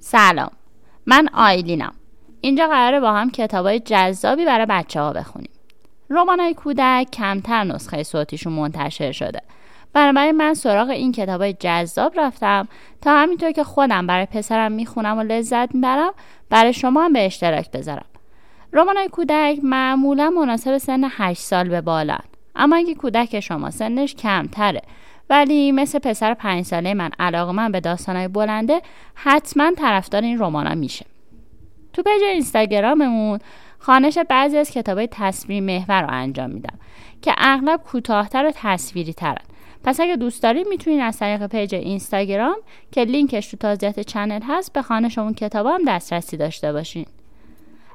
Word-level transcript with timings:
سلام. 0.00 0.50
من 1.06 1.28
آیلینم 1.32 1.92
اینجا 2.40 2.68
قراره 2.68 3.00
با 3.00 3.12
هم 3.12 3.30
کتابای 3.30 3.80
جذابی 3.80 4.44
برای 4.44 4.66
بچه 4.66 5.00
ها 5.00 5.12
بخونیم. 5.12 5.50
رمانای 6.10 6.54
کودک 6.54 7.08
کمتر 7.12 7.64
نسخه 7.64 8.02
صوتیشون 8.02 8.52
منتشر 8.52 9.12
شده. 9.12 9.40
بنابراین 9.92 10.36
من 10.36 10.54
سراغ 10.54 10.88
این 10.88 11.12
کتابای 11.12 11.52
جذاب 11.52 12.20
رفتم 12.20 12.68
تا 13.00 13.16
همینطور 13.18 13.52
که 13.52 13.64
خودم 13.64 14.06
برای 14.06 14.26
پسرم 14.26 14.72
می‌خونم 14.72 15.18
و 15.18 15.22
لذت 15.22 15.74
می‌برم 15.74 16.12
برای 16.50 16.72
شما 16.72 17.04
هم 17.04 17.12
به 17.12 17.26
اشتراک 17.26 17.70
بذارم. 17.70 18.06
رمانای 18.72 19.08
کودک 19.08 19.58
معمولا 19.62 20.30
مناسب 20.30 20.78
سن 20.78 21.04
8 21.10 21.40
سال 21.40 21.68
به 21.68 21.80
بالا 21.80 22.18
اما 22.58 22.76
اگه 22.76 22.94
کودک 22.94 23.40
شما 23.40 23.70
سنش 23.70 24.14
کمتره. 24.14 24.82
ولی 25.30 25.72
مثل 25.72 25.98
پسر 25.98 26.34
پنج 26.34 26.64
ساله 26.64 26.94
من 26.94 27.10
علاقه‌مند 27.18 27.72
به 27.72 27.80
داستانهای 27.80 28.28
بلنده 28.28 28.82
حتما 29.14 29.70
طرفدار 29.76 30.22
این 30.22 30.38
رمانا 30.38 30.74
میشه. 30.74 31.06
تو 31.92 32.02
page 32.02 32.22
اینستاگراممون 32.22 33.38
خوانش 33.78 34.18
بعضی 34.28 34.58
از 34.58 34.70
کتابای 34.70 35.08
تصویر 35.10 35.62
محور 35.62 36.02
رو 36.02 36.08
انجام 36.10 36.50
میدم 36.50 36.78
که 37.22 37.34
اغلب 37.38 37.80
کوتاهتر 37.80 38.46
و 38.46 38.52
تصویری 38.54 39.12
ترن 39.12 39.44
پس 39.84 40.00
اگه 40.00 40.16
دوست 40.16 40.42
دارید 40.42 40.66
می‌تونید 40.68 41.00
از 41.00 41.18
طریق 41.18 41.46
page 41.46 41.74
اینستاگرام 41.74 42.56
که 42.92 43.04
لینکش 43.04 43.50
توضیحات 43.50 44.00
channel 44.00 44.40
هست 44.42 44.72
به 44.72 44.82
خوانش 44.82 45.18
اون 45.18 45.34
کتاب 45.34 45.66
هم 45.66 45.80
دسترسی 45.86 46.36
داشته 46.36 46.72
باشین. 46.72 47.06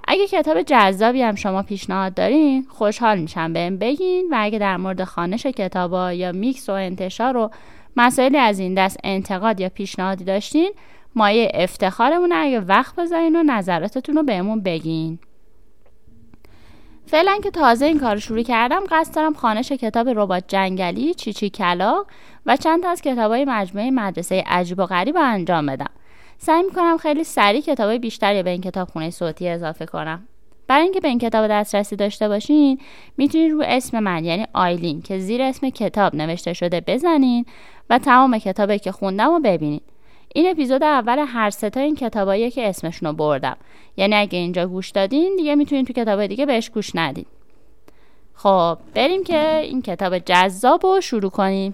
اگه 0.07 0.27
کتاب 0.27 0.62
جذابی 0.62 1.21
هم 1.21 1.35
شما 1.35 1.63
پیشنهاد 1.63 2.13
دارین 2.13 2.66
خوشحال 2.70 3.20
میشم 3.20 3.53
بهم 3.53 3.77
بگین 3.77 4.27
و 4.31 4.35
اگه 4.39 4.59
در 4.59 4.77
مورد 4.77 5.03
خوانش 5.03 5.45
کتابا 5.45 6.13
یا 6.13 6.31
میکس 6.31 6.70
و 6.70 6.71
انتشار 6.71 7.38
و 7.38 7.52
مسائلی 7.98 8.38
از 8.38 8.59
این 8.59 8.73
دست 8.73 8.98
انتقاد 9.03 9.59
یا 9.59 9.70
پیشنهادی 9.70 10.23
داشتین 10.23 10.71
مایه 11.16 11.52
افتخارمون 11.53 12.31
اگه 12.34 12.59
وقت 12.59 12.95
بذارین 12.95 13.35
و 13.35 13.43
نظراتتون 13.43 14.15
رو 14.15 14.24
بهمون 14.24 14.62
بگین. 14.62 15.20
فعلا 17.05 17.40
که 17.43 17.51
تازه 17.51 17.85
این 17.85 17.99
کار 17.99 18.18
شروع 18.18 18.41
کردم 18.41 18.81
قصد 18.91 19.15
دارم 19.15 19.34
خانش 19.34 19.71
کتاب 19.71 20.09
ربات 20.09 20.43
جنگلی 20.48 21.13
چیچی 21.13 21.49
کلا 21.49 22.04
و 22.46 22.57
چند 22.57 22.84
تا 22.84 22.90
از 22.90 23.01
کتابای 23.01 23.46
مجموعه 23.46 23.91
مدرسه 23.91 24.43
عجیب 24.48 24.79
و 24.79 24.85
غریب 24.85 25.18
انجام 25.18 25.65
بدم. 25.65 25.90
سعی 26.44 26.63
می‌کنم 26.63 26.98
خیلی 26.98 27.24
سریع 27.24 27.62
کتابای 27.62 27.99
بیشتری 27.99 28.44
به 28.44 28.49
این 28.49 28.62
کتاب 28.62 28.90
خونه 28.90 29.10
صوتی 29.10 29.48
اضافه 29.48 29.86
کنم. 29.86 30.27
برای 30.68 30.84
اینکه 30.84 30.99
به 30.99 31.08
این 31.08 31.20
کتاب 31.20 31.48
دسترسی 31.48 31.96
داشته 31.96 32.27
باشین 32.27 32.80
می‌تونید 33.18 33.52
رو 33.52 33.63
اسم 33.66 33.99
من 33.99 34.26
یعنی 34.26 34.46
آیلین 34.54 35.02
که 35.02 35.20
زیر 35.20 35.41
اسم 35.41 35.70
کتاب 35.70 36.16
نوشته 36.16 36.54
شده 36.54 36.82
بزنین 36.82 37.46
و 37.90 37.99
تمام 37.99 38.38
کتابی 38.38 38.80
که 38.80 38.91
خوندم 38.91 39.30
رو 39.30 39.40
ببینید 39.40 39.82
این 40.36 40.49
اپیزود 40.49 40.84
اول 40.84 41.26
هر 41.27 41.49
ستا 41.49 41.80
این 41.80 41.96
کتابایی 41.96 42.52
که 42.52 42.70
اسمشون 42.70 43.10
رو 43.10 43.16
بردم. 43.16 43.58
یعنی 43.98 44.16
اگه 44.16 44.40
اینجا 44.40 44.68
گوش 44.68 44.90
دادین 44.90 45.36
دیگه 45.38 45.55
می‌تونید 45.55 45.88
تو 45.88 45.94
کتاب 45.94 46.26
دیگه 46.26 46.46
بهش 46.46 46.70
گوش 46.70 46.91
ندین. 46.96 47.26
خب 48.34 48.77
بریم 48.94 49.24
که 49.24 49.58
این 49.58 49.82
کتاب 49.82 50.18
جذاب 50.18 50.86
رو 50.86 51.02
شروع 51.02 51.32
کنیم. 51.32 51.74